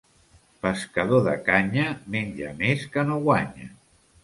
[0.63, 1.85] Pescador de canya,
[2.17, 3.71] menja més que no guanya.